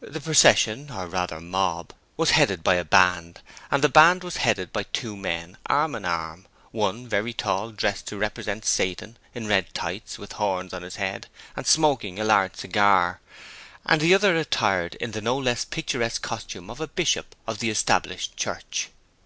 The 0.00 0.22
procession 0.22 0.90
or 0.90 1.06
rather, 1.08 1.40
mob 1.42 1.92
was 2.16 2.30
headed 2.30 2.64
by 2.64 2.76
a 2.76 2.86
band, 2.86 3.42
and 3.70 3.84
the 3.84 3.90
band 3.90 4.24
was 4.24 4.38
headed 4.38 4.72
by 4.72 4.84
two 4.84 5.14
men, 5.14 5.58
arm 5.66 5.94
in 5.94 6.06
arm, 6.06 6.46
one 6.70 7.06
very 7.06 7.34
tall, 7.34 7.70
dressed 7.72 8.06
to 8.06 8.16
represent 8.16 8.64
Satan, 8.64 9.18
in 9.34 9.46
red 9.46 9.74
tights, 9.74 10.16
with 10.18 10.32
horns 10.32 10.72
on 10.72 10.80
his 10.80 10.96
head, 10.96 11.26
and 11.54 11.66
smoking 11.66 12.18
a 12.18 12.24
large 12.24 12.54
cigar, 12.56 13.20
and 13.84 14.00
the 14.00 14.14
other 14.14 14.34
attired 14.38 14.94
in 14.94 15.10
the 15.10 15.20
no 15.20 15.36
less 15.36 15.66
picturesque 15.66 16.22
costume 16.22 16.70
of 16.70 16.80
a 16.80 16.88
bishop 16.88 17.36
of 17.46 17.58
the 17.58 17.68
Established 17.68 18.38
Church. 18.38 18.88